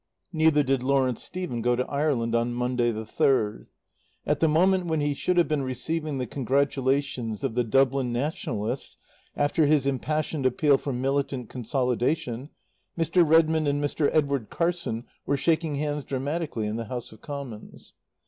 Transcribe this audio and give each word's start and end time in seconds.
Neither 0.33 0.63
did 0.63 0.81
Lawrence 0.81 1.21
Stephen 1.21 1.61
go 1.61 1.75
to 1.75 1.85
Ireland 1.85 2.33
on 2.33 2.55
Monday, 2.55 2.89
the 2.89 3.05
third. 3.05 3.67
At 4.25 4.39
the 4.39 4.47
moment 4.47 4.87
when 4.87 4.99
he 4.99 5.13
should 5.13 5.37
have 5.37 5.47
been 5.47 5.61
receiving 5.61 6.17
the 6.17 6.25
congratulations 6.25 7.43
of 7.43 7.53
the 7.53 7.63
Dublin 7.63 8.11
Nationalists 8.11 8.97
after 9.37 9.67
his 9.67 9.85
impassioned 9.85 10.47
appeal 10.47 10.79
for 10.79 10.91
militant 10.91 11.49
consolidation, 11.49 12.49
Mr. 12.97 13.23
Redmond 13.23 13.67
and 13.67 13.87
Sir 13.91 14.09
Edward 14.11 14.49
Carson 14.49 15.05
were 15.27 15.37
shaking 15.37 15.75
hands 15.75 16.03
dramatically 16.03 16.65
in 16.65 16.77
the 16.77 16.85
House 16.85 17.11
of 17.11 17.21
Commons. 17.21 17.93